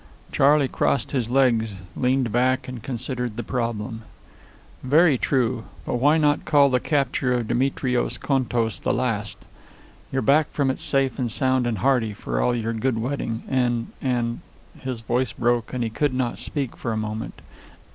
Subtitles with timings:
[0.31, 4.01] Charley crossed his legs, leaned back, and considered the problem.
[4.81, 5.65] "Very true.
[5.85, 9.45] But why not call the capture of Demetrios Contos the last?
[10.11, 13.89] You're back from it safe and sound and hearty, for all your good wetting, and
[14.01, 14.39] and"
[14.79, 17.39] His voice broke and he could not speak for a moment.